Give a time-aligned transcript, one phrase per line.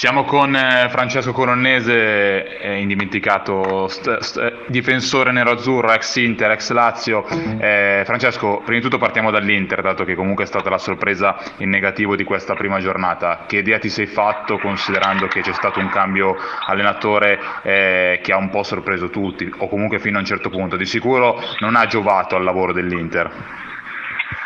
[0.00, 7.26] Siamo con eh, Francesco Colonnese, eh, indimenticato st- st- difensore nero-azzurro, ex Inter, ex Lazio.
[7.28, 11.68] Eh, Francesco, prima di tutto partiamo dall'Inter, dato che comunque è stata la sorpresa in
[11.68, 13.44] negativo di questa prima giornata.
[13.46, 16.34] Che idea ti sei fatto considerando che c'è stato un cambio
[16.66, 20.76] allenatore eh, che ha un po' sorpreso tutti, o comunque fino a un certo punto?
[20.76, 23.26] Di sicuro non ha giovato al lavoro dell'Inter.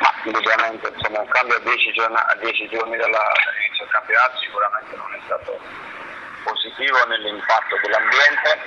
[0.00, 2.16] Ma indubbiamente insomma, un cambio a 10 giorni,
[2.72, 2.96] giorni
[3.84, 5.60] del campionato sicuramente non è stato
[6.42, 8.60] positivo nell'impatto dell'ambiente,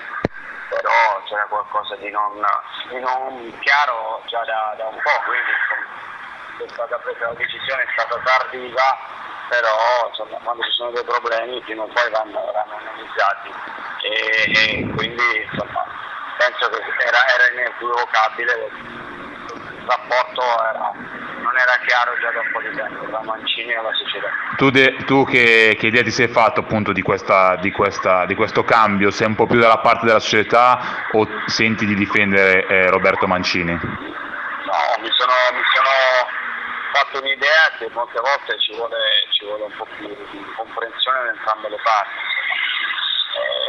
[0.70, 2.34] però c'era qualcosa di non,
[2.90, 7.84] di non chiaro già da, da, un po', quindi insomma, è stata presa la decisione,
[7.84, 8.98] è stata tardiva,
[9.50, 13.54] però insomma, quando ci sono dei problemi prima o poi vanno, vanno analizzati.
[14.02, 15.86] E, e, quindi insomma,
[16.38, 18.70] penso che era, era inequivocabile
[19.78, 20.92] il rapporto era,
[21.58, 24.30] non era chiaro già da un po' di tempo tra Mancini e la società.
[24.58, 28.36] Tu, de, tu che, che, idea ti sei fatto appunto di, questa, di, questa, di,
[28.36, 29.10] questo cambio?
[29.10, 33.74] Sei un po' più dalla parte della società o senti di difendere eh, Roberto Mancini?
[33.74, 35.90] No, mi sono, mi sono,
[36.94, 38.98] fatto un'idea che molte volte ci vuole,
[39.32, 42.26] ci vuole un po' più di comprensione da entrambe le parti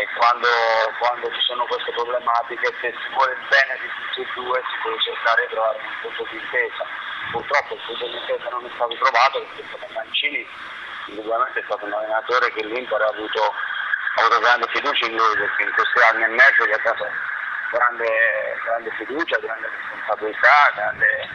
[0.00, 0.48] e quando,
[0.98, 4.77] quando, ci sono queste problematiche, se si vuole il bene di tutti e due, si
[4.84, 6.84] deve cercare di trovare un punto di intesa.
[7.31, 8.19] Purtroppo il punto di
[8.51, 10.47] non è stato trovato perché Mancini
[11.07, 15.37] indubbiamente è stato un allenatore che l'Inter ha avuto, ha avuto grande fiducia in lui
[15.37, 17.07] perché in questi anni e mezzo gli ha dato
[17.70, 18.09] grande,
[18.65, 21.29] grande fiducia, grande responsabilità, grande,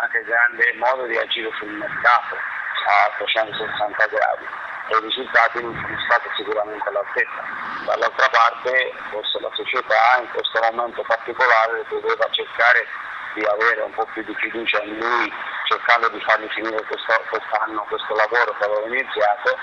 [0.00, 4.46] anche grande modo di agire sul mercato a 360 gradi
[4.88, 7.40] e i risultati non sono stati sicuramente all'altezza.
[7.84, 12.86] Dall'altra parte forse la società in questo momento particolare doveva cercare
[13.34, 15.32] di avere un po' più di fiducia in lui,
[15.66, 19.56] cercando di fargli finire questo, quest'anno questo lavoro che aveva iniziato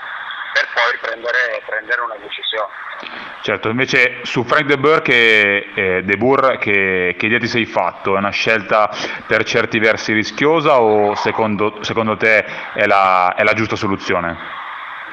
[0.52, 2.72] per poi prendere, prendere, una decisione.
[3.42, 7.66] Certo, invece su Frank De Boer che, eh, De Boer, che, che idea ti sei
[7.66, 8.14] fatto?
[8.14, 8.90] È una scelta
[9.26, 14.32] per certi versi rischiosa o secondo, secondo te è la, è la giusta soluzione?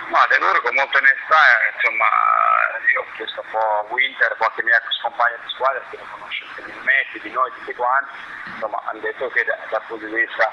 [0.09, 1.37] Ma De loro con molta onestà,
[1.75, 2.07] insomma,
[2.97, 6.63] ho chiesto un po' a Winter, qualche mia compagna di squadra che lo conosce più
[6.63, 8.11] di me, di noi, tutti quanti,
[8.53, 10.51] insomma, hanno detto che da, dal punto di vista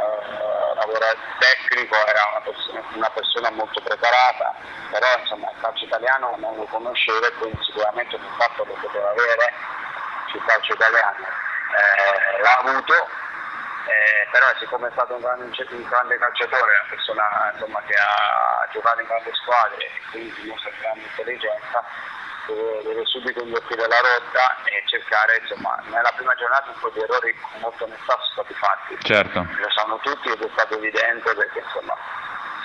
[0.00, 0.60] eh,
[1.38, 4.54] tecnico era una persona, una persona, molto preparata,
[4.90, 9.10] però insomma il calcio italiano non lo conosceva e quindi sicuramente un fatto lo poteva
[9.10, 9.52] avere
[10.28, 11.18] sul calcio italiano.
[11.18, 13.08] Eh, l'ha avuto,
[14.30, 19.00] però siccome è stato un grande, un grande calciatore, una persona insomma, che ha giocato
[19.00, 21.84] in grandi squadre e quindi dimostra grande intelligenza,
[22.46, 27.34] deve, subito invertire la rotta e cercare, insomma, nella prima giornata un po' di errori
[27.40, 28.96] con molta onestà sono stati fatti.
[29.02, 29.46] Certo.
[29.58, 31.96] Lo sanno tutti ed è stato evidente perché insomma,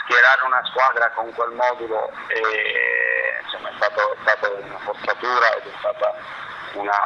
[0.04, 5.66] schierare una squadra con quel modulo è, insomma, è, stato, è stata una forzatura ed
[5.66, 6.14] è stata
[6.76, 7.00] una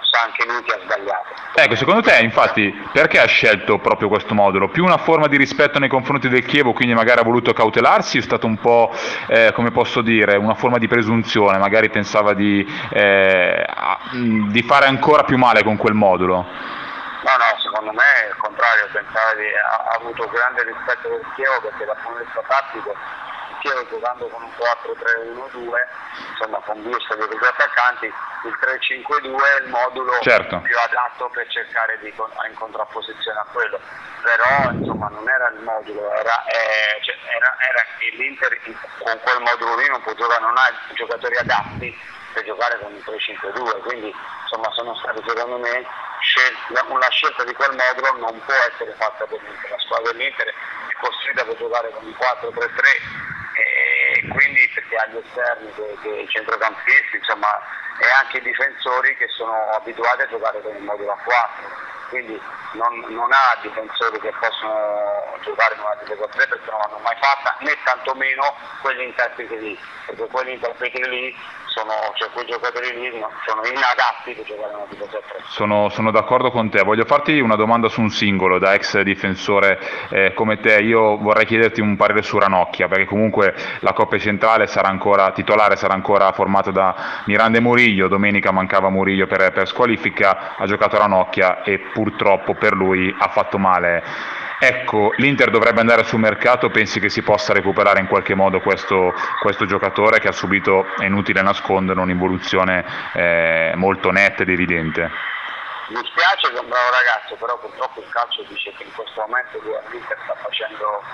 [0.00, 1.34] sa anche lui che ha sbagliato.
[1.54, 4.68] Ecco, secondo te infatti perché ha scelto proprio questo modulo?
[4.68, 8.20] Più una forma di rispetto nei confronti del Chievo, quindi magari ha voluto cautelarsi, o
[8.20, 8.94] è stato un po',
[9.28, 13.66] eh, come posso dire, una forma di presunzione, magari pensava di, eh,
[14.12, 16.34] di fare ancora più male con quel modulo?
[16.36, 21.24] No, no, secondo me è il contrario, pensava di, ha, ha avuto grande rispetto del
[21.34, 22.94] Chievo perché dal punto di vista tattico
[23.60, 25.70] Chievo giocando con un 4-3-1-2,
[26.30, 30.60] insomma con due stadio due attaccanti, il 3-5-2 è il modulo certo.
[30.60, 33.80] più adatto per cercare di in contrapposizione a quello.
[34.22, 38.58] Però insomma non era il modulo, era, eh, cioè, era, era che l'Inter
[38.98, 41.98] con quel modulo lì non può giocare, non ha giocatori adatti
[42.32, 45.86] per giocare con il 3-5-2, quindi insomma sono stati secondo me
[46.20, 50.46] scelta, la scelta di quel modulo non può essere fatta per l'Inter, la squadra dell'Inter
[50.48, 50.52] è
[51.00, 53.35] costruita per giocare con il 4-3-3 e
[54.36, 57.48] quindi perché ha gli esterni che, che i centrocampisti insomma,
[57.98, 62.40] e anche i difensori che sono abituati a giocare con il modulo a 4 quindi
[62.72, 67.16] non, non, ha difensori che possono giocare in una a 3 perché non l'hanno mai
[67.18, 71.36] fatta né tantomeno quegli interpreti lì perché quegli interpreti lì
[71.76, 75.90] sono, cioè quei giocatori lì no, sono inadatti per giocare una difesa a 3 sono,
[75.90, 76.82] sono, d'accordo con te.
[76.82, 79.78] Voglio farti una domanda su un singolo da ex difensore
[80.08, 80.80] eh, come te.
[80.80, 85.76] Io vorrei chiederti un parere su Ranocchia perché comunque la coppia centrale sarà ancora titolare
[85.76, 86.94] sarà ancora formata da
[87.26, 88.08] Miranda e Murillo.
[88.08, 90.56] Domenica mancava Murillo per, per squalifica.
[90.56, 94.44] Ha giocato Ranocchia e purtroppo per lui ha fatto male.
[94.58, 99.12] Ecco, l'Inter dovrebbe andare sul mercato, pensi che si possa recuperare in qualche modo questo,
[99.42, 105.10] questo giocatore che ha subito, è inutile nascondere, un'involuzione eh, molto netta ed evidente?
[105.88, 109.20] Mi spiace che è un bravo ragazzo, però purtroppo il calcio dice che in questo
[109.20, 111.04] momento lui all'Inter sta facendo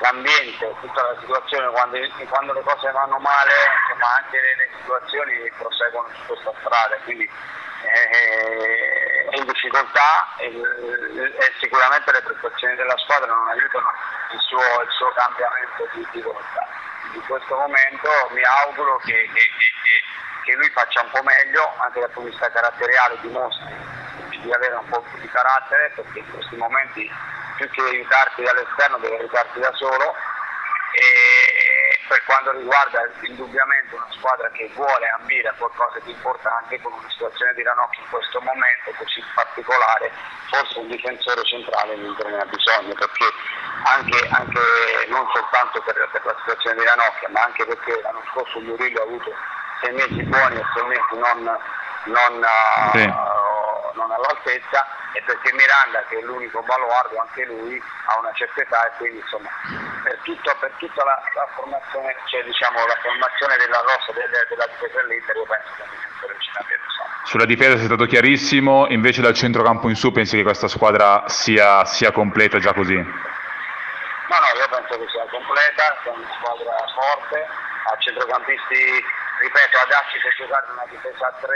[0.00, 1.98] l'ambiente, tutta la situazione, quando,
[2.28, 3.52] quando, le cose vanno male,
[3.82, 10.46] insomma anche le, le situazioni proseguono su questa strada, quindi eh, è in difficoltà e,
[10.46, 13.90] e, sicuramente le prestazioni della squadra non aiutano
[14.32, 16.66] il suo, il suo cambiamento di difficoltà.
[17.12, 19.96] In questo momento mi auguro che, che, che,
[20.44, 23.74] che lui faccia un po' meglio, anche dal punto di vista caratteriale dimostri
[24.46, 27.10] di avere un po' più di carattere perché in questi momenti
[27.56, 30.14] più che aiutarti dall'esterno deve aiutarti da solo
[32.08, 37.10] per quanto riguarda indubbiamente una squadra che vuole ambire a qualcosa di importante con una
[37.10, 40.12] situazione di Ranocchi in questo momento così particolare
[40.48, 43.26] forse un difensore centrale l'Inter ne ha bisogno perché
[43.84, 44.60] anche, anche
[45.08, 49.04] non soltanto per, per, la situazione di Ranocchia ma anche perché l'anno scorso Murillo ha
[49.04, 49.34] avuto
[49.82, 52.46] sei mesi buoni e sei mesi non, non
[52.92, 53.02] sì.
[53.02, 58.62] uh, non all'altezza e perché Miranda che è l'unico baluardo anche lui ha una certa
[58.62, 59.50] età e quindi insomma
[60.06, 64.66] per, tutto, per tutta la, la, formazione cioè diciamo la formazione della rossa della, della
[64.70, 69.20] difesa dell'Inter io penso che l'Inter ci abbia bisogno sulla difesa sei stato chiarissimo invece
[69.20, 72.94] dal centrocampo in su pensi che questa squadra sia, sia completa già così?
[72.94, 77.42] no no io penso che sia completa sia una squadra forte
[77.90, 79.02] ha centrocampisti
[79.42, 81.50] ripeto, adatti per giocare in una difesa a 3,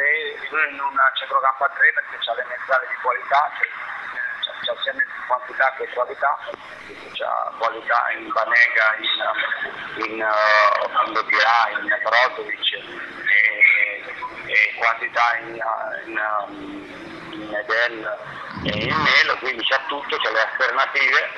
[0.50, 3.69] in un centrocampo a 3 perché ha le mezzale di qualità, cioè,
[4.64, 4.94] c'ha sia
[5.26, 6.38] quantità che qualità,
[7.12, 14.04] c'ha qualità in Banega, in, in uh, in Brozovic e,
[14.46, 15.60] e, quantità in,
[16.06, 16.20] in,
[17.32, 18.18] in Edel
[18.64, 21.30] e in Melo, quindi c'ha tutto, c'ha le alternative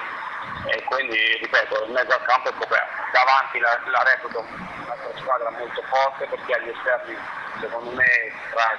[0.66, 3.02] e quindi ripeto il mezzo al campo è coperto.
[3.12, 7.16] Davanti la, la reputo un'altra squadra molto forte perché agli esterni
[7.60, 8.76] secondo me tra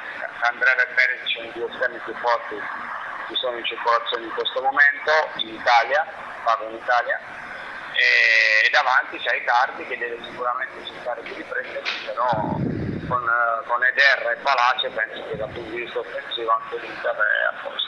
[0.49, 2.61] Andrea e Perez sono i due esterni più forti
[3.27, 6.05] che sono in circolazione in questo momento in Italia
[6.43, 7.19] parlo in Italia
[7.93, 12.57] e, davanti c'è Cardi che deve sicuramente cercare di riprendersi però
[13.07, 13.23] con,
[13.67, 17.53] con Eder e Palace penso che dal punto di vista offensivo anche l'Inter è a
[17.61, 17.83] posto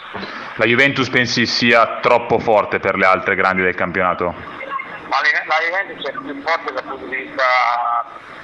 [0.57, 4.31] la Juventus pensi sia troppo forte per le altre grandi del campionato?
[4.31, 7.43] Ma la Juventus è più forte dal punto di vista,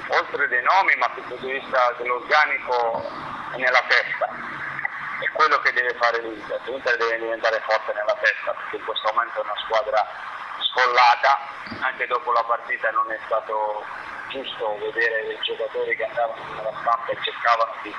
[0.08, 3.10] oltre dei nomi, ma dal punto di vista dell'organico
[3.56, 4.28] nella testa.
[5.42, 6.62] Quello che deve fare l'Inter.
[6.66, 10.08] L'Inter deve diventare forte nella testa, perché in questo momento è una squadra
[10.70, 11.40] scollata,
[11.82, 13.84] anche dopo la partita non è stato
[14.30, 17.96] giusto vedere i giocatori che andavano nella stampa e cercavano di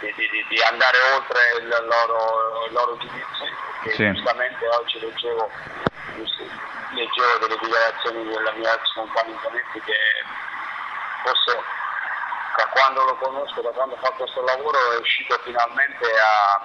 [0.00, 3.46] di, di, di, andare oltre il loro, il loro giudizio,
[3.82, 4.12] perché sì.
[4.12, 5.48] giustamente oggi leggevo,
[6.90, 9.96] leggevo, delle dichiarazioni della mia ex compagna Zanetti che
[11.22, 11.75] forse
[12.56, 16.60] da quando lo conosco, da quando fa questo lavoro è riuscito finalmente a,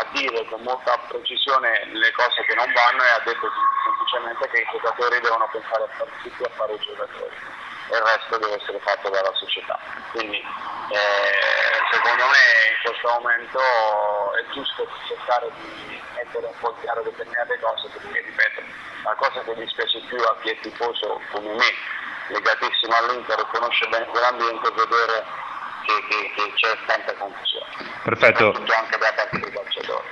[0.00, 3.48] a dire con molta precisione le cose che non vanno e ha detto
[3.84, 7.36] semplicemente che i giocatori devono pensare a fare tutti a fare i giocatori
[7.88, 9.78] e il resto deve essere fatto dalla società.
[10.10, 12.42] Quindi eh, secondo me
[12.72, 13.60] in questo momento
[14.34, 18.62] è giusto cercare di mettere un po' chiaro determinate cose perché ripeto,
[19.04, 21.70] la cosa che dispiace più a chi è tifoso come me,
[22.28, 25.24] legatissimo all'Inter, conosce bene quell'ambiente, vedere
[25.86, 27.66] che, che, che c'è tanta confusione.
[28.02, 28.52] Perfetto.
[28.52, 30.04] Anche da parte dei calciatori.